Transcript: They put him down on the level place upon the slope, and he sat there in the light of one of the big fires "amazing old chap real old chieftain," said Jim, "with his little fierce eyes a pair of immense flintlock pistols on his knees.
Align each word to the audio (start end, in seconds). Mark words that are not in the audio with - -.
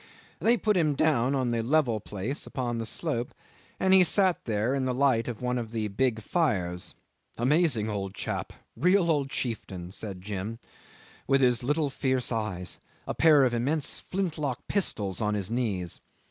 They 0.39 0.57
put 0.57 0.75
him 0.77 0.95
down 0.95 1.35
on 1.35 1.49
the 1.49 1.61
level 1.61 1.99
place 1.99 2.47
upon 2.47 2.79
the 2.79 2.87
slope, 2.87 3.35
and 3.79 3.93
he 3.93 4.03
sat 4.03 4.45
there 4.45 4.73
in 4.73 4.85
the 4.85 4.95
light 4.95 5.27
of 5.27 5.43
one 5.43 5.59
of 5.59 5.69
the 5.69 5.89
big 5.89 6.23
fires 6.23 6.95
"amazing 7.37 7.87
old 7.87 8.15
chap 8.15 8.51
real 8.75 9.11
old 9.11 9.29
chieftain," 9.29 9.91
said 9.91 10.19
Jim, 10.23 10.57
"with 11.27 11.41
his 11.41 11.61
little 11.63 11.91
fierce 11.91 12.31
eyes 12.31 12.79
a 13.05 13.13
pair 13.13 13.43
of 13.45 13.53
immense 13.53 13.99
flintlock 13.99 14.67
pistols 14.67 15.21
on 15.21 15.35
his 15.35 15.51
knees. 15.51 16.01